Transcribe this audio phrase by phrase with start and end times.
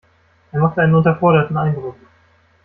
[0.51, 1.95] Er macht einen unterforderten Eindruck.